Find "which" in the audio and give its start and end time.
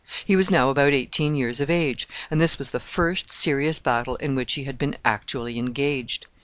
4.33-4.53